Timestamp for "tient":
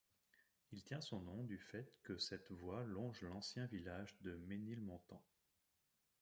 0.81-0.99